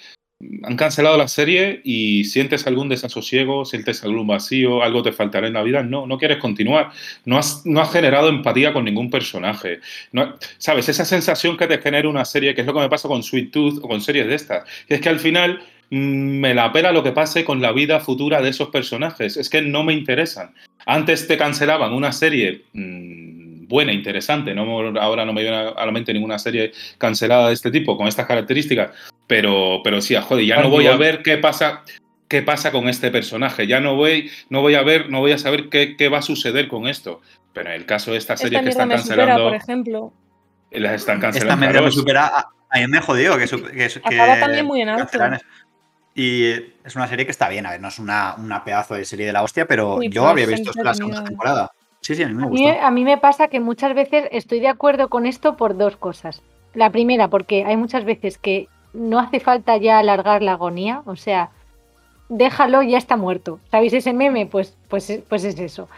[0.65, 5.55] han cancelado la serie y sientes algún desasosiego, sientes algún vacío, algo te faltará en
[5.55, 6.91] la vida, no, no quieres continuar.
[7.27, 9.81] No has, no has generado empatía con ningún personaje.
[10.13, 10.89] No- ¿Sabes?
[10.91, 13.51] Esa sensación que te genera una serie, que es lo que me pasa con Sweet
[13.51, 17.03] Tooth o con series de estas, que es que al final me la pela lo
[17.03, 19.37] que pase con la vida futura de esos personajes.
[19.37, 20.55] Es que no me interesan.
[20.85, 24.55] Antes te cancelaban una serie mm, buena, interesante.
[24.55, 28.07] No, ahora no me viene a la mente ninguna serie cancelada de este tipo, con
[28.09, 28.91] estas características.
[29.27, 31.83] Pero, pero sí, joder, ya no voy a ver qué pasa.
[32.29, 33.69] ¿Qué pasa con este personaje?
[33.69, 36.23] Ya no voy, no voy a ver, no voy a saber qué, qué va a
[36.23, 37.21] suceder con esto.
[37.53, 40.13] Pero en el caso de esta serie Esta que están me supera, cancelando, por ejemplo.
[40.73, 41.67] las están Esta cancelando.
[41.69, 42.27] claro, me supera.
[42.27, 45.19] A, a mí me jodió que, su- que, que Acaba también muy en alto.
[46.19, 46.51] Y
[46.83, 49.27] es una serie que está bien, a ver, no es una, una pedazo de serie
[49.27, 51.71] de la hostia, pero yo había visto la segunda temporada.
[52.01, 54.61] Sí, sí, a mí me A mí, a mí me pasa que muchas veces estoy
[54.61, 56.43] de acuerdo con esto por dos cosas.
[56.73, 61.17] La primera, porque hay muchas veces que no hace falta ya alargar la agonía, o
[61.17, 61.51] sea,
[62.31, 63.61] déjalo, ya está muerto.
[63.71, 64.47] ¿Sabéis ese meme?
[64.47, 65.89] Pues, pues, es- pues es eso.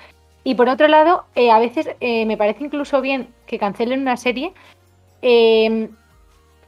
[0.43, 4.17] Y por otro lado, eh, a veces eh, me parece incluso bien que cancelen una
[4.17, 4.53] serie.
[5.23, 5.91] eh,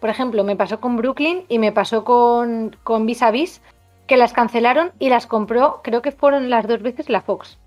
[0.00, 3.60] por ejemplo, me pasó con Brooklyn y me pasó con, con Vis a Vis,
[4.06, 7.58] que las cancelaron y las compró, creo que fueron las dos veces la Fox.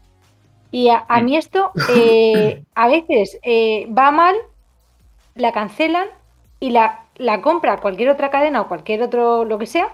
[0.72, 4.36] Y a, a mí esto eh, a veces eh, va mal,
[5.36, 6.08] la cancelan
[6.60, 9.94] y la, la compra cualquier otra cadena o cualquier otro, lo que sea,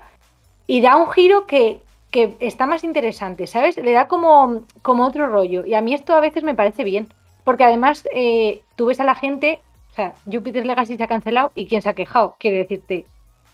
[0.66, 3.78] y da un giro que, que está más interesante, ¿sabes?
[3.78, 5.66] Le da como, como otro rollo.
[5.66, 7.08] Y a mí esto a veces me parece bien,
[7.44, 9.60] porque además eh, tú ves a la gente,
[10.00, 13.06] sea, Jupiter Legacy se ha cancelado y quién se ha quejado, quiere decirte.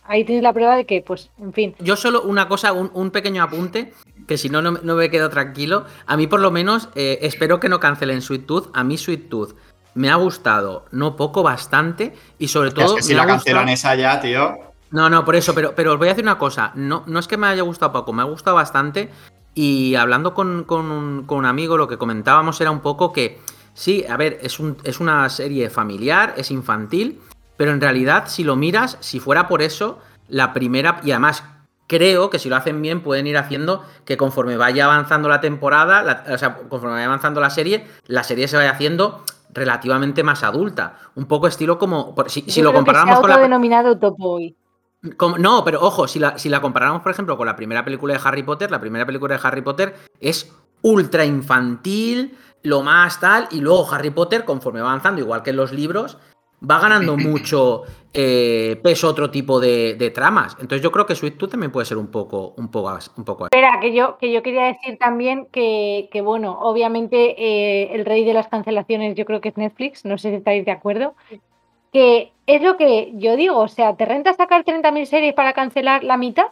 [0.07, 1.75] Ahí tienes la prueba de que, pues, en fin.
[1.79, 3.91] Yo solo una cosa, un, un pequeño apunte,
[4.27, 5.85] que si no, no, no me quedo tranquilo.
[6.05, 8.69] A mí por lo menos, eh, espero que no cancelen Sweet Tooth.
[8.73, 9.55] A mí Sweet Tooth
[9.95, 12.13] me ha gustado, no poco, bastante.
[12.37, 12.97] Y sobre Hostia, todo...
[12.97, 14.55] es que si la cancelan esa ya, tío.
[14.91, 16.71] No, no, por eso, pero, pero os voy a decir una cosa.
[16.75, 19.09] No, no es que me haya gustado poco, me ha gustado bastante.
[19.55, 23.39] Y hablando con, con un, con un amigo, lo que comentábamos era un poco que,
[23.75, 27.19] sí, a ver, es, un, es una serie familiar, es infantil,
[27.57, 31.43] pero en realidad, si lo miras, si fuera por eso, la primera, y además
[31.87, 36.01] creo que si lo hacen bien, pueden ir haciendo que conforme vaya avanzando la temporada,
[36.01, 40.43] la- o sea, conforme vaya avanzando la serie, la serie se vaya haciendo relativamente más
[40.43, 40.97] adulta.
[41.13, 42.15] Un poco estilo como.
[42.27, 43.35] Si, si lo ha con la.
[43.35, 44.55] autodenominado Top Boy.
[45.15, 48.15] Como- no, pero ojo, si la, si la comparamos, por ejemplo, con la primera película
[48.15, 53.47] de Harry Potter, la primera película de Harry Potter es ultra infantil, lo más tal,
[53.51, 56.17] y luego Harry Potter, conforme va avanzando, igual que en los libros,
[56.69, 60.53] va ganando mucho eh, peso otro tipo de, de tramas.
[60.59, 63.45] Entonces yo creo que Sweet Tooth también puede ser un poco, un poco, un poco
[63.45, 63.55] así.
[63.55, 68.25] Espera, que yo, que yo quería decir también que, que, bueno, obviamente eh, el rey
[68.25, 71.15] de las cancelaciones yo creo que es Netflix, no sé si estáis de acuerdo,
[71.91, 76.03] que es lo que yo digo, o sea, ¿te renta sacar 30.000 series para cancelar
[76.03, 76.47] la mitad?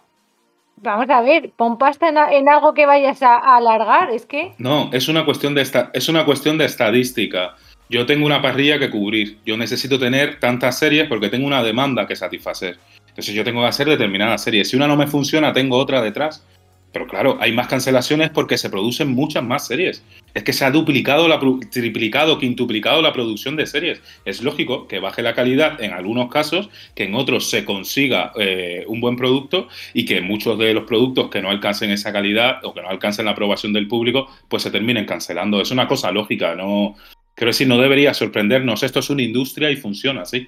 [0.77, 4.53] Vamos a ver, pon pasta en, en algo que vayas a, a alargar, es que...
[4.57, 7.55] No, es una cuestión de esta, es una cuestión de estadística.
[7.89, 9.37] Yo tengo una parrilla que cubrir.
[9.45, 12.79] Yo necesito tener tantas series porque tengo una demanda que satisfacer.
[13.07, 14.69] Entonces yo tengo que hacer determinadas series.
[14.69, 16.43] Si una no me funciona, tengo otra detrás.
[16.93, 20.03] Pero claro, hay más cancelaciones porque se producen muchas más series.
[20.35, 21.39] Es que se ha duplicado, la,
[21.71, 23.99] triplicado, quintuplicado la producción de series.
[24.25, 28.85] Es lógico que baje la calidad en algunos casos, que en otros se consiga eh,
[28.87, 32.75] un buen producto y que muchos de los productos que no alcancen esa calidad o
[32.75, 35.61] que no alcancen la aprobación del público, pues se terminen cancelando.
[35.61, 36.95] Es una cosa lógica, no.
[37.33, 38.83] Quiero decir, no debería sorprendernos.
[38.83, 40.47] Esto es una industria y funciona así.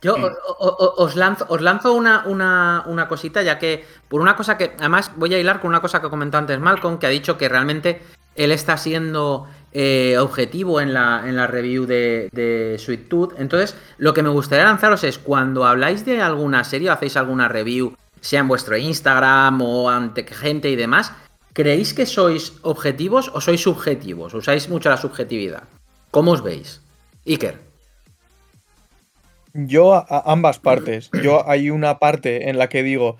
[0.00, 0.24] Yo Mm.
[0.58, 5.10] os lanzo, os lanzo una, una- una cosita, ya que por una cosa que, además
[5.16, 8.00] voy a hilar con una cosa que comentó antes Malcolm, que ha dicho que realmente
[8.36, 13.34] él está siendo eh, objetivo en la, en la review de, de Sweet Tooth.
[13.38, 17.48] Entonces, lo que me gustaría lanzaros es cuando habláis de alguna serie o hacéis alguna
[17.48, 21.12] review, sea en vuestro Instagram o ante gente y demás,
[21.52, 24.32] ¿creéis que sois objetivos o sois subjetivos?
[24.32, 25.64] ¿Usáis mucho la subjetividad?
[26.10, 26.80] ¿Cómo os veis?
[27.26, 27.67] Iker.
[29.54, 31.10] Yo a, ambas partes.
[31.22, 33.16] Yo hay una parte en la que digo,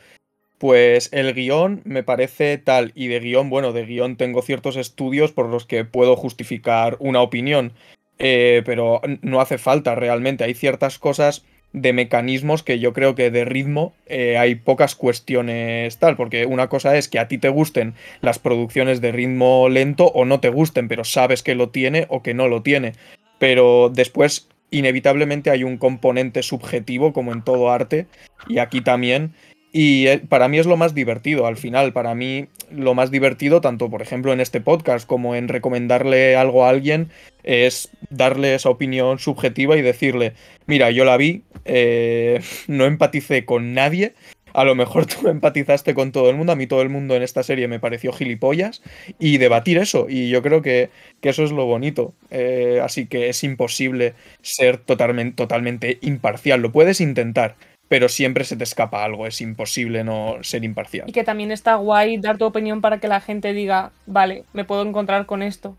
[0.59, 5.33] pues el guion me parece tal, y de guion, bueno, de guion tengo ciertos estudios
[5.33, 7.73] por los que puedo justificar una opinión,
[8.19, 10.45] eh, pero no hace falta realmente.
[10.45, 15.99] Hay ciertas cosas de mecanismos que yo creo que de ritmo eh, hay pocas cuestiones
[15.99, 20.07] tal, porque una cosa es que a ti te gusten las producciones de ritmo lento
[20.07, 22.95] o no te gusten, pero sabes que lo tiene o que no lo tiene.
[23.39, 28.07] Pero después, inevitablemente, hay un componente subjetivo, como en todo arte,
[28.49, 29.35] y aquí también.
[29.73, 33.61] Y eh, para mí es lo más divertido, al final, para mí lo más divertido,
[33.61, 37.11] tanto por ejemplo en este podcast como en recomendarle algo a alguien,
[37.45, 40.33] es darle esa opinión subjetiva y decirle,
[40.67, 44.15] mira, yo la vi, eh, no empaticé con nadie,
[44.53, 47.23] a lo mejor tú empatizaste con todo el mundo, a mí todo el mundo en
[47.23, 48.83] esta serie me pareció gilipollas,
[49.19, 53.29] y debatir eso, y yo creo que, que eso es lo bonito, eh, así que
[53.29, 57.57] es imposible ser totalmente, totalmente imparcial, lo puedes intentar,
[57.89, 61.09] pero siempre se te escapa algo, es imposible no ser imparcial.
[61.09, 64.65] Y que también está guay dar tu opinión para que la gente diga, vale, me
[64.65, 65.77] puedo encontrar con esto.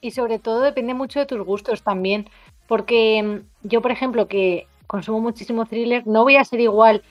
[0.00, 2.30] Y sobre todo depende mucho de tus gustos también,
[2.66, 7.02] porque mm, yo, por ejemplo, que consumo muchísimo thriller, no voy a ser igual.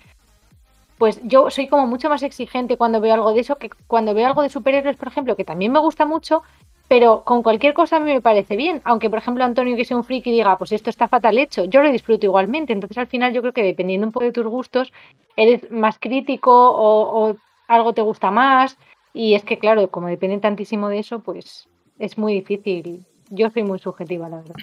[0.98, 4.28] Pues yo soy como mucho más exigente cuando veo algo de eso que cuando veo
[4.28, 6.42] algo de superhéroes, por ejemplo, que también me gusta mucho,
[6.88, 8.82] pero con cualquier cosa a me parece bien.
[8.84, 11.84] Aunque, por ejemplo, Antonio, que sea un friki, diga, pues esto está fatal hecho, yo
[11.84, 12.74] lo disfruto igualmente.
[12.74, 14.92] Entonces, al final, yo creo que dependiendo un poco de tus gustos,
[15.36, 17.36] eres más crítico o, o
[17.68, 18.78] algo te gusta más.
[19.14, 21.68] Y es que, claro, como depende tantísimo de eso, pues
[22.00, 23.06] es muy difícil.
[23.30, 24.56] Yo soy muy subjetiva, la verdad.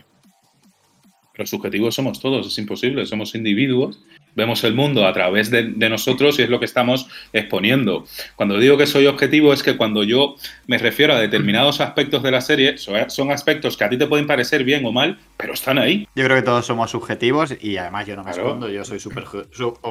[1.37, 4.01] Pero subjetivos somos todos, es imposible, somos individuos
[4.35, 8.05] vemos el mundo a través de, nosotros y es lo que estamos exponiendo.
[8.37, 12.31] Cuando digo que soy objetivo es que cuando yo me refiero a determinados aspectos de
[12.31, 15.79] la serie, son aspectos que a ti te pueden parecer bien o mal, pero están
[15.79, 16.09] ahí.
[16.15, 19.25] Yo creo que todos somos subjetivos y además yo no me escondo, yo soy súper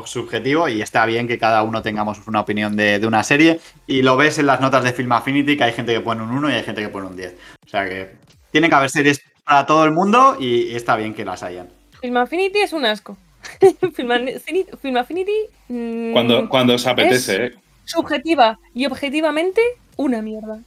[0.05, 4.01] subjetivo y está bien que cada uno tengamos una opinión de, de, una serie y
[4.01, 6.49] lo ves en las notas de Film Affinity que hay gente que pone un 1
[6.49, 7.35] y hay gente que pone un 10.
[7.65, 8.15] O sea que
[8.51, 11.69] tiene que haber series para todo el mundo y, y está bien que las hayan.
[12.01, 13.17] Film Affinity es un asco.
[13.93, 15.37] Film Affinity.
[15.67, 17.53] Mm, cuando, cuando os apetece, ¿eh?
[17.85, 19.61] Subjetiva y objetivamente,
[19.97, 20.59] una mierda.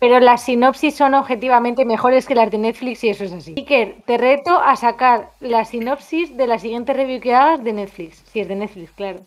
[0.00, 3.54] Pero las sinopsis son objetivamente mejores que las de Netflix y eso es así.
[3.56, 8.22] Iker, te reto a sacar la sinopsis de la siguiente review que hagas de Netflix.
[8.30, 9.20] Si es de Netflix, claro.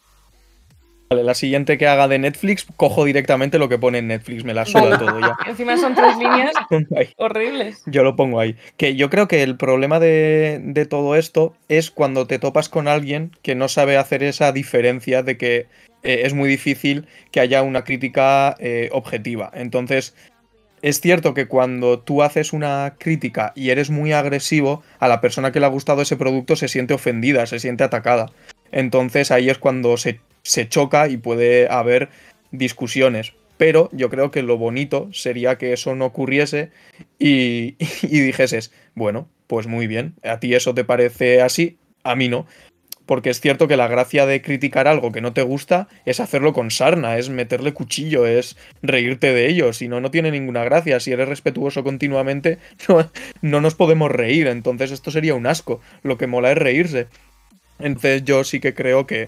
[1.12, 4.54] Vale, la siguiente que haga de Netflix, cojo directamente lo que pone en Netflix, me
[4.54, 5.36] la suda todo ya.
[5.46, 6.54] Encima son tres líneas
[7.18, 7.84] horribles.
[7.86, 8.56] Yo lo pongo ahí.
[8.78, 13.32] Que yo creo que el problema de, todo esto es cuando te topas con alguien
[13.42, 15.68] que no sabe hacer esa diferencia de que
[16.04, 19.52] eh, es muy difícil que haya una crítica eh, objetiva.
[19.54, 20.16] Entonces,
[20.82, 25.52] es cierto que cuando tú haces una crítica y eres muy agresivo, a la persona
[25.52, 28.28] que le ha gustado ese producto se siente ofendida, se siente atacada.
[28.72, 32.10] Entonces ahí es cuando se se choca y puede haber
[32.52, 33.34] discusiones.
[33.58, 36.72] Pero yo creo que lo bonito sería que eso no ocurriese
[37.20, 42.30] y, y dijeses, bueno, pues muy bien, a ti eso te parece así, a mí
[42.30, 42.48] no.
[43.06, 46.54] Porque es cierto que la gracia de criticar algo que no te gusta es hacerlo
[46.54, 49.74] con sarna, es meterle cuchillo, es reírte de ello.
[49.74, 51.00] Si no, no tiene ninguna gracia.
[51.02, 54.48] Si eres respetuoso continuamente, no, no nos podemos reír.
[54.48, 55.82] Entonces esto sería un asco.
[56.04, 57.08] Lo que mola es reírse.
[57.80, 59.28] Entonces yo sí que creo que,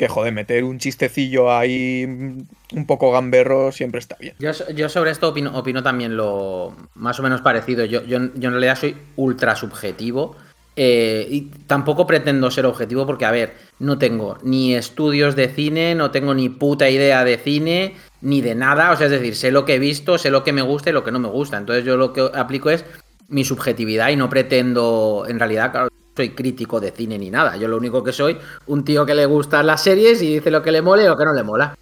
[0.00, 4.34] que joder, meter un chistecillo ahí un poco gamberro siempre está bien.
[4.38, 7.84] Yo, sobre esto opino, también lo más o menos parecido.
[7.84, 10.36] Yo, yo, en realidad soy ultra subjetivo.
[10.74, 15.94] Eh, y tampoco pretendo ser objetivo porque, a ver, no tengo ni estudios de cine,
[15.94, 18.92] no tengo ni puta idea de cine, ni de nada.
[18.92, 20.94] O sea, es decir, sé lo que he visto, sé lo que me gusta y
[20.94, 21.58] lo que no me gusta.
[21.58, 22.86] Entonces yo lo que aplico es
[23.28, 27.56] mi subjetividad y no pretendo, en realidad, claro, soy crítico de cine ni nada.
[27.56, 30.62] Yo lo único que soy, un tío que le gustan las series y dice lo
[30.62, 31.76] que le mole y lo que no le mola.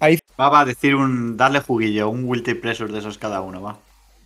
[0.00, 3.78] Ahí va a decir un darle juguillo, un guilty pleasure de esos cada uno, va.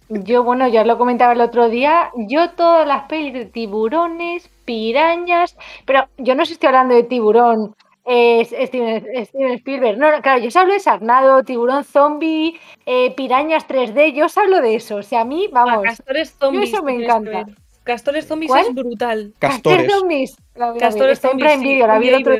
[0.08, 5.56] Yo, bueno, ya lo comentaba el otro día, yo todas las pelis de tiburones, pirañas,
[5.86, 9.06] pero yo no estoy hablando de tiburón eh, Steven,
[9.54, 9.96] Spielberg.
[9.96, 14.60] No, claro, yo os hablo de Sarnado, tiburón zombie, eh, pirañas 3D, yo os hablo
[14.60, 14.96] de eso.
[14.96, 15.86] O sea, a mí, vamos,
[16.52, 17.46] eso me encanta.
[17.85, 19.35] Castores Zombies es brutal.
[19.38, 19.90] Castores.
[19.90, 20.37] Zombies.
[20.79, 21.51] Castores Zombies.
[21.51, 22.35] Prime Video, la vi el otro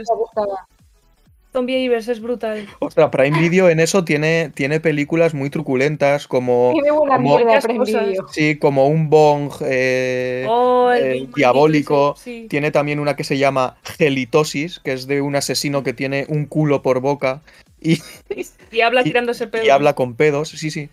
[1.53, 2.67] Zombie Ivers es brutal.
[2.79, 6.71] Ostras, Prime Video en eso tiene, tiene películas muy truculentas como.
[6.73, 8.27] Tiene buena como, mierda Prime Video.
[8.29, 12.15] Sí, como un bong eh, oh, eh, diabólico.
[12.17, 12.47] Sí.
[12.49, 16.47] Tiene también una que se llama Gelitosis, que es de un asesino que tiene un
[16.47, 17.43] culo por boca.
[17.83, 17.99] Y,
[18.73, 19.67] y habla tirándose pedos.
[19.67, 20.89] Y habla con pedos, sí, sí.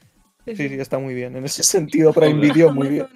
[0.45, 1.37] Sí, sí, está muy bien.
[1.37, 3.07] En ese sentido, Prime Video, muy bien.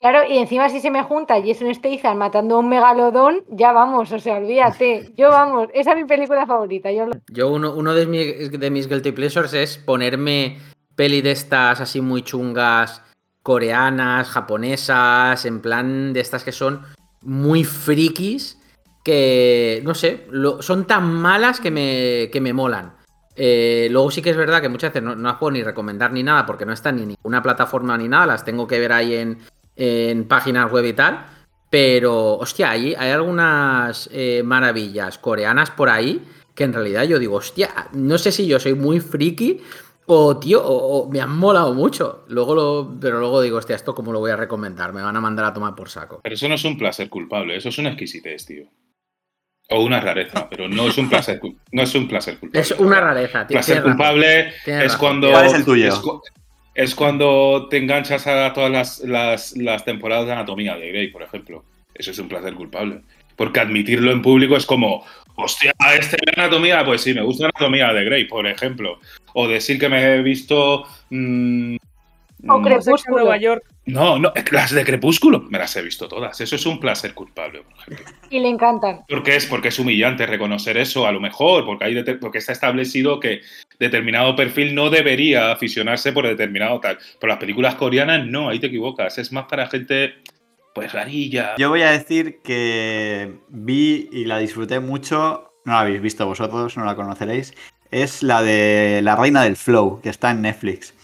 [0.00, 4.12] Claro, y encima si se me junta Jason Statham matando a un megalodón, ya vamos,
[4.12, 5.10] o sea, olvídate.
[5.16, 6.92] Yo vamos, esa es mi película favorita.
[6.92, 10.58] Yo, yo uno, uno de, mis, de mis guilty pleasures es ponerme
[10.94, 13.02] peli de estas así muy chungas,
[13.42, 16.82] coreanas, japonesas, en plan de estas que son
[17.22, 18.60] muy frikis
[19.04, 22.94] que, no sé, lo- son tan malas que me, que me molan.
[23.36, 26.10] Eh, luego sí que es verdad que muchas veces no, no las puedo ni recomendar
[26.12, 28.92] ni nada porque no están ni en ninguna plataforma ni nada, las tengo que ver
[28.92, 29.38] ahí en,
[29.76, 31.26] en páginas web y tal.
[31.70, 36.22] Pero, hostia, hay, hay algunas eh, maravillas coreanas por ahí
[36.54, 39.60] que en realidad yo digo, hostia, no sé si yo soy muy friki
[40.06, 42.24] o, tío, o, o me han molado mucho.
[42.28, 45.20] Luego lo, pero luego digo, hostia, esto cómo lo voy a recomendar, me van a
[45.20, 46.20] mandar a tomar por saco.
[46.22, 48.64] Pero eso no es un placer culpable, eso es una exquisitez, tío.
[49.68, 51.40] O una rareza, pero no es un placer,
[51.72, 52.60] no es un placer culpable.
[52.60, 53.56] Es una rareza, tío.
[53.56, 53.90] Placer razón.
[53.90, 54.98] culpable es razón.
[55.00, 55.30] cuando.
[55.32, 55.88] ¿Cuál es el tuyo?
[55.88, 56.22] Es, cu-
[56.76, 61.22] es cuando te enganchas a todas las, las- las temporadas de Anatomía de Grey, por
[61.22, 61.64] ejemplo.
[61.94, 63.00] Eso es un placer culpable.
[63.34, 65.04] Porque admitirlo en público es como,
[65.36, 68.98] hostia, este ve Anatomía, pues sí, me gusta Anatomía de Grey, por ejemplo.
[69.34, 70.84] O decir que me he visto.
[71.10, 71.76] mm,
[72.48, 73.16] O mm, Crepúsculo.
[73.18, 73.64] Nueva York.
[73.86, 76.40] No, no, las de Crepúsculo me las he visto todas.
[76.40, 78.14] Eso es un placer culpable, por ejemplo.
[78.30, 79.04] Y le encantan.
[79.08, 83.20] Porque es, porque es humillante reconocer eso, a lo mejor, porque, hay porque está establecido
[83.20, 83.42] que
[83.78, 86.98] determinado perfil no debería aficionarse por determinado tal.
[87.20, 89.18] Pero las películas coreanas no, ahí te equivocas.
[89.18, 90.14] Es más para gente,
[90.74, 91.54] pues, rarilla.
[91.56, 95.52] Yo voy a decir que vi y la disfruté mucho.
[95.64, 97.54] No la habéis visto vosotros, no la conoceréis.
[97.92, 100.95] Es la de La Reina del Flow, que está en Netflix.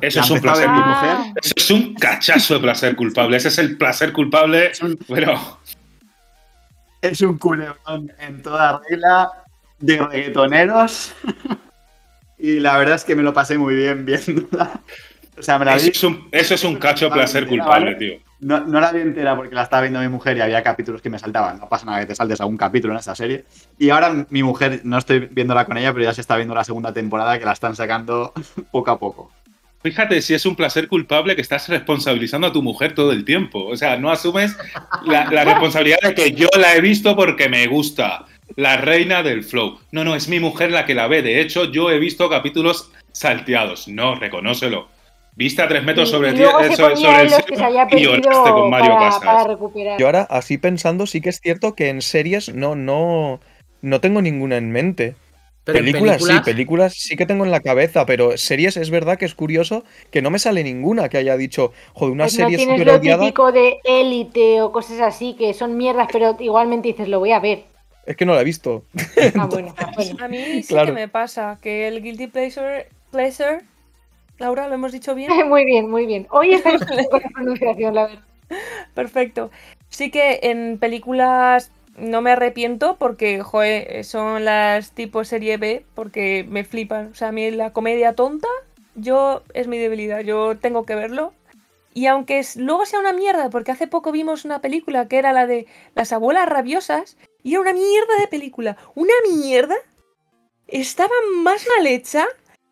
[0.00, 1.16] Eso es un placer mujer.
[1.42, 3.36] Eso es un cachazo de placer culpable.
[3.36, 5.38] Ese es el placer culpable, Es un, pero
[7.02, 9.30] es un culebrón en toda regla
[9.78, 11.14] de reggaetoneros.
[12.38, 14.80] y la verdad es que me lo pasé muy bien viéndola.
[15.38, 15.90] O sea, me la eso vi.
[15.90, 18.18] es un, eso es un cacho de placer culpable, tío.
[18.40, 21.10] No, no la vi entera porque la estaba viendo mi mujer y había capítulos que
[21.10, 21.58] me saltaban.
[21.58, 23.44] No pasa nada que te saltes algún capítulo en esta serie.
[23.78, 26.64] Y ahora mi mujer, no estoy viéndola con ella, pero ya se está viendo la
[26.64, 28.32] segunda temporada que la están sacando
[28.70, 29.30] poco a poco.
[29.82, 33.64] Fíjate si es un placer culpable que estás responsabilizando a tu mujer todo el tiempo.
[33.64, 34.54] O sea, no asumes
[35.06, 38.26] la, la responsabilidad de que yo la he visto porque me gusta.
[38.56, 39.78] La reina del flow.
[39.92, 41.22] No, no, es mi mujer la que la ve.
[41.22, 43.88] De hecho, yo he visto capítulos salteados.
[43.88, 44.88] No, reconócelo.
[45.36, 47.44] Viste a tres metros Y- sobre y ti, luego eh, se sobre, sobre el los
[47.44, 49.22] que se había cielo y lloraste perdido con Mario para, Casas.
[49.24, 49.98] para recuperar.
[50.00, 53.40] Yo ahora, así pensando, sí que es cierto que en series no, no,
[53.80, 55.14] no tengo ninguna en mente.
[55.72, 59.24] Pero películas, sí, películas sí que tengo en la cabeza, pero series es verdad que
[59.24, 62.56] es curioso que no me sale ninguna que haya dicho, joder, una Pues no serie
[62.58, 63.22] tienes lo odiada.
[63.24, 67.40] típico de élite o cosas así que son mierdas, pero igualmente dices, lo voy a
[67.40, 67.64] ver.
[68.06, 68.84] Es que no la he visto.
[69.38, 70.16] Ah, bueno, ah, bueno.
[70.24, 70.86] A mí sí Claro.
[70.86, 73.60] que me pasa que el guilty pleasure, pleasure,
[74.38, 75.30] Laura, ¿lo hemos dicho bien?
[75.48, 76.26] Muy bien, muy bien.
[76.30, 77.04] Hoy está con la
[77.34, 78.22] pronunciación, la verdad.
[78.94, 79.50] Perfecto.
[79.90, 86.44] Sí que en películas no me arrepiento porque, joder, son las tipo serie B porque
[86.48, 87.08] me flipan.
[87.12, 88.48] O sea, a mí la comedia tonta,
[88.94, 91.32] yo es mi debilidad, yo tengo que verlo.
[91.92, 95.32] Y aunque es- luego sea una mierda, porque hace poco vimos una película que era
[95.32, 98.76] la de las abuelas rabiosas, y era una mierda de película.
[98.94, 99.76] Una mierda.
[100.68, 102.26] Estaba más mal hecha,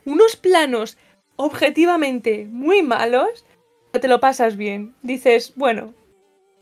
[0.04, 0.96] unos planos
[1.36, 3.44] objetivamente muy malos,
[3.90, 4.94] pero te lo pasas bien.
[5.02, 5.94] Dices, bueno,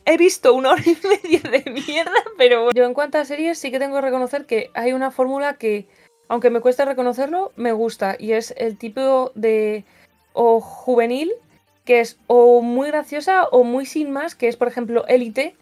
[0.07, 2.73] he visto una hora y media de mierda, pero bueno.
[2.75, 5.87] Yo en cuanto a series sí que tengo que reconocer que hay una fórmula que,
[6.29, 8.17] aunque me cuesta reconocerlo, me gusta.
[8.19, 9.85] Y es el tipo de
[10.33, 11.33] o juvenil,
[11.85, 15.57] que es o muy graciosa o muy sin más, que es por ejemplo Élite,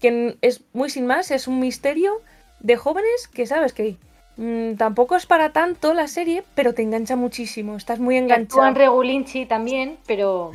[0.00, 2.20] que es muy sin más, es un misterio
[2.60, 3.96] de jóvenes que sabes que
[4.36, 8.66] mm, tampoco es para tanto la serie, pero te engancha muchísimo, estás muy enganchado.
[8.66, 10.50] en Regulinchi también, pero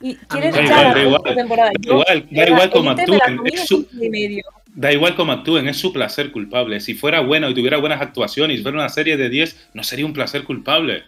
[0.00, 1.70] Y A quieres da la igual, segunda da temporada.
[1.78, 3.40] Da igual, da la igual como la actúen.
[4.14, 4.40] y.
[4.74, 6.78] Da igual cómo actúen, es su placer culpable.
[6.80, 10.12] Si fuera bueno y tuviera buenas actuaciones, ver una serie de 10 no sería un
[10.12, 11.02] placer culpable.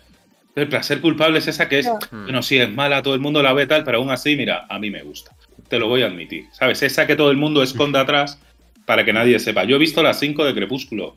[0.57, 1.99] El placer culpable es esa que es, Ya.
[2.11, 4.79] bueno, sí, es mala, todo el mundo la ve tal, pero aún así, mira, a
[4.81, 5.37] mí me gusta.
[5.69, 6.47] Te lo voy a admitir.
[6.53, 6.83] ¿Sabes?
[6.83, 8.41] Esa que todo el mundo esconde atrás
[8.87, 9.63] para que nadie sepa.
[9.63, 11.15] Yo he visto las 5 de Crepúsculo.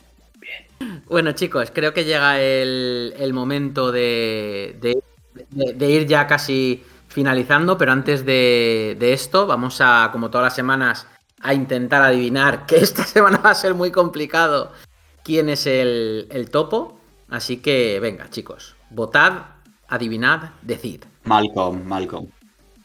[1.08, 4.98] Bueno, chicos, creo que llega el, el momento de, de-
[5.50, 6.84] de- de ir ya casi
[7.14, 11.08] finalizando, pero antes de, de esto, vamos a, como todas las semanas,
[11.40, 14.72] a intentar adivinar, que esta semana va a ser muy complicado,
[15.24, 17.00] quién es el, el topo.
[17.30, 19.46] Así que, venga, chicos, votad,
[19.88, 21.04] adivinad, decid.
[21.24, 22.28] Malcolm, Malcolm.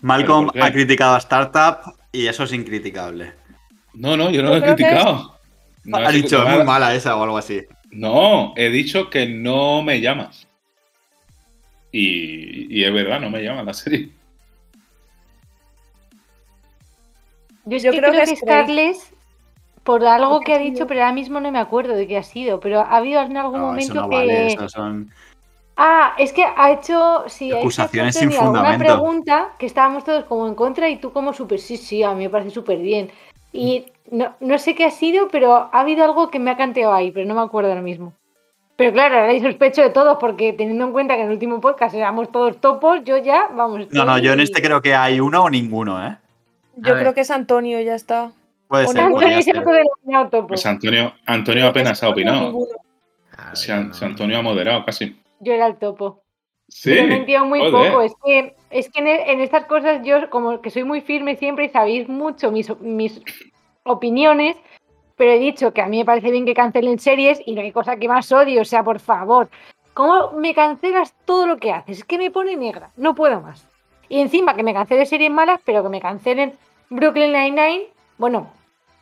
[0.00, 3.32] Malcolm ha criticado a Startup y eso es incriticable.
[3.94, 5.38] No, no, yo no lo he criticado.
[5.84, 7.62] No ha he dicho, es muy mala esa o algo así.
[7.90, 10.46] No, he dicho que no me llamas.
[11.90, 14.10] Y, y es verdad, no me llama la serie.
[17.68, 18.38] Yo, es Yo que creo creo, que es.
[18.40, 18.96] Scarlett,
[19.84, 22.60] por algo que ha dicho, pero ahora mismo no me acuerdo de qué ha sido,
[22.60, 24.16] pero ha habido en algún No, eso momento no que...
[24.16, 25.10] vale, eso son...
[25.80, 28.94] Ah, es que ha hecho, sí, ha hecho Acusaciones Antonio sin alguna fundamento.
[28.94, 32.24] pregunta que estábamos todos como en contra y tú como súper, sí, sí, a mí
[32.24, 33.10] me parece súper bien.
[33.52, 36.92] Y no, no sé qué ha sido, pero ha habido algo que me ha canteado
[36.92, 38.12] ahí, pero no me acuerdo ahora mismo.
[38.76, 41.60] Pero claro, ahora hay sospecho de todos, porque teniendo en cuenta que en el último
[41.60, 43.86] podcast éramos todos topos, yo ya, vamos.
[43.90, 46.16] No, no, yo en este creo que hay uno o ninguno, ¿eh?
[46.80, 47.02] Yo ver.
[47.02, 48.32] creo que es Antonio, ya está.
[48.68, 49.00] Puede ser.
[49.00, 49.52] Antonio se
[50.30, 50.46] topo.
[50.48, 52.52] Pues Antonio, Antonio apenas ha opinado.
[53.54, 55.16] Si, yo An- no- si Antonio ha moderado casi.
[55.40, 56.22] Yo era el topo.
[56.68, 56.90] Sí.
[56.90, 57.90] Pero me entiendo muy joder.
[57.92, 58.02] poco.
[58.02, 61.36] Es que, es que en, e- en estas cosas yo como que soy muy firme
[61.36, 63.20] siempre y sabéis mucho mis, mis
[63.84, 64.56] opiniones,
[65.16, 67.72] pero he dicho que a mí me parece bien que cancelen series y no hay
[67.72, 68.60] cosa que más odio.
[68.62, 69.48] O sea, por favor,
[69.94, 71.98] ¿cómo me cancelas todo lo que haces?
[71.98, 73.66] Es que me pone negra, no puedo más.
[74.10, 76.52] Y encima que me cancelen series malas, pero que me cancelen
[76.90, 77.86] Brooklyn Nine-Nine,
[78.18, 78.52] bueno.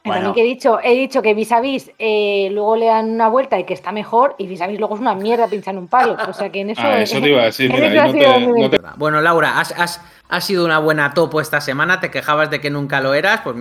[0.05, 0.23] Bueno.
[0.23, 3.29] También que he dicho, he dicho que vis a vis eh, luego le dan una
[3.29, 5.89] vuelta y que está mejor, y vis a vis luego es una mierda pinchar un
[5.89, 6.17] palo.
[6.29, 6.81] O sea que en eso.
[6.85, 7.73] Ah, eso te iba a decir.
[7.73, 11.13] Mira, ha no sido te, no te- Bueno, Laura, has, has- has sido una buena
[11.13, 13.57] topo esta semana, te quejabas de que nunca lo eras, pues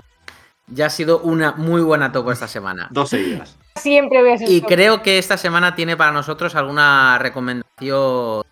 [0.67, 2.89] ya has sido una muy buena topo esta semana.
[2.91, 3.57] Dos seguidas.
[3.78, 8.43] Siempre voy a ser Y creo que esta semana tiene para nosotros alguna recomendación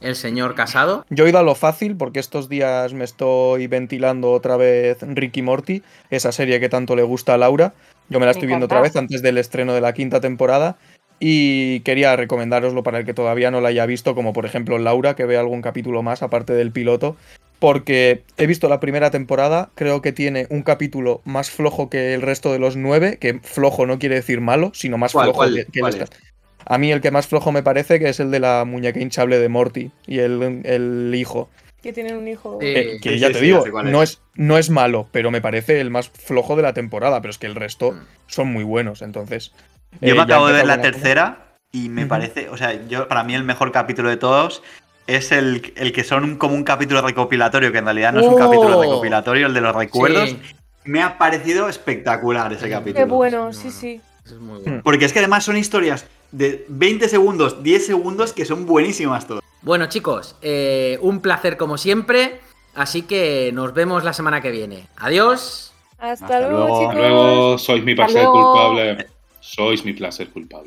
[0.00, 1.04] el señor Casado.
[1.10, 5.42] Yo he ido a lo fácil porque estos días me estoy ventilando otra vez Ricky
[5.42, 7.74] Morty, esa serie que tanto le gusta a Laura.
[8.08, 10.76] Yo me la estoy viendo otra vez antes del estreno de la quinta temporada
[11.20, 15.14] y quería recomendároslo para el que todavía no la haya visto, como por ejemplo Laura,
[15.16, 17.16] que vea algún capítulo más aparte del piloto,
[17.58, 22.22] porque he visto la primera temporada, creo que tiene un capítulo más flojo que el
[22.22, 25.54] resto de los nueve, que flojo no quiere decir malo, sino más ¿Cuál, flojo cuál,
[25.54, 26.27] que, que el cuál esta- es?
[26.68, 29.38] A mí el que más flojo me parece que es el de la muñeca hinchable
[29.38, 31.48] de Morty y el, el hijo.
[31.82, 32.58] Que tienen un hijo.
[32.60, 32.66] Sí.
[32.66, 34.10] Eh, que sí, ya sí, te sí, digo, no es.
[34.10, 37.38] es, no es malo, pero me parece el más flojo de la temporada, pero es
[37.38, 38.00] que el resto Mm.
[38.26, 39.52] son muy buenos, entonces.
[40.00, 40.90] Yo eh, me ya acabo de ver la cosa.
[40.90, 44.62] tercera y me parece, o sea, yo para mí el mejor capítulo de todos
[45.06, 48.26] es el, el que son un- como un capítulo recopilatorio, que en realidad no es
[48.26, 48.38] un ¡Oh!
[48.38, 50.30] capítulo recopilatorio, el de los recuerdos.
[50.30, 50.38] Sí,
[50.84, 53.06] Me ha parecido espectacular ese capítulo.
[53.06, 54.00] Qué bueno, No, sí, sí.
[54.26, 54.80] eso es muy bueno.
[54.84, 59.42] Porque es que además son historias de 20 segundos, 10 segundos que son buenísimas todas.
[59.62, 62.40] Bueno, chicos, eh, un placer como siempre.
[62.74, 64.86] Así que nos vemos la semana que viene.
[64.96, 65.72] Adiós.
[65.98, 66.80] Hasta, Hasta luego, luego.
[66.80, 66.94] chicos.
[66.94, 69.06] Luego sois mi placer culpable.
[69.40, 70.66] Sois mi placer culpable.